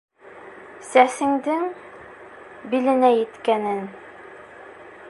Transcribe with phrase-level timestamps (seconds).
[0.91, 1.67] Сәсеңдең...
[2.73, 3.87] билеңә еткәнен...